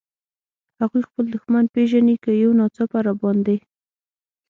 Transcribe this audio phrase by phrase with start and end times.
[0.79, 3.57] هغوی خپل دښمن پېژني، که یو ناڅاپه را باندې.